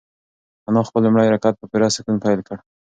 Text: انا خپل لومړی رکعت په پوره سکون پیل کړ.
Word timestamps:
انا 0.69 0.81
خپل 0.87 1.01
لومړی 1.05 1.27
رکعت 1.35 1.55
په 1.57 1.65
پوره 1.71 1.87
سکون 1.95 2.15
پیل 2.23 2.39
کړ. 2.47 2.57